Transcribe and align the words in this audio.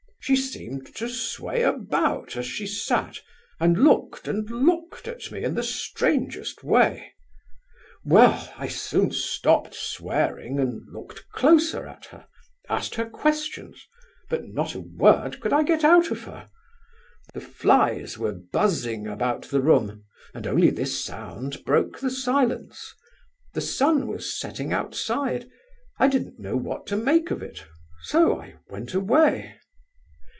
She 0.23 0.35
seemed 0.35 0.85
to 0.97 1.09
sway 1.09 1.63
about 1.63 2.37
as 2.37 2.45
she 2.45 2.67
sat, 2.67 3.21
and 3.59 3.79
looked 3.83 4.27
and 4.27 4.47
looked 4.51 5.07
at 5.07 5.31
me 5.31 5.43
in 5.43 5.55
the 5.55 5.63
strangest 5.63 6.63
way. 6.63 7.13
Well, 8.05 8.53
I 8.55 8.67
soon 8.67 9.09
stopped 9.11 9.73
swearing 9.73 10.59
and 10.59 10.87
looked 10.93 11.27
closer 11.31 11.87
at 11.87 12.05
her, 12.05 12.27
asked 12.69 12.93
her 12.95 13.09
questions, 13.09 13.83
but 14.29 14.45
not 14.45 14.75
a 14.75 14.79
word 14.81 15.39
could 15.39 15.51
I 15.53 15.63
get 15.63 15.83
out 15.83 16.11
of 16.11 16.21
her. 16.25 16.51
The 17.33 17.41
flies 17.41 18.15
were 18.19 18.33
buzzing 18.53 19.07
about 19.07 19.49
the 19.49 19.59
room 19.59 20.03
and 20.35 20.45
only 20.45 20.69
this 20.69 21.03
sound 21.03 21.63
broke 21.65 21.99
the 21.99 22.11
silence; 22.11 22.93
the 23.55 23.59
sun 23.61 24.05
was 24.05 24.39
setting 24.39 24.71
outside; 24.71 25.49
I 25.97 26.07
didn't 26.07 26.37
know 26.39 26.57
what 26.57 26.85
to 26.87 26.95
make 26.95 27.31
of 27.31 27.41
it, 27.41 27.65
so 28.03 28.39
I 28.39 28.53
went 28.69 28.93
away. 28.93 29.55